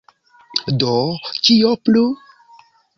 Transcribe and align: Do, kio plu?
Do, 0.83 0.95
kio 1.49 1.77
plu? 1.85 2.05